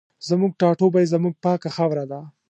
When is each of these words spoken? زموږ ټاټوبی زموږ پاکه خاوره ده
زموږ 0.27 0.51
ټاټوبی 0.59 1.05
زموږ 1.13 1.33
پاکه 1.43 1.69
خاوره 1.75 2.05
ده 2.11 2.19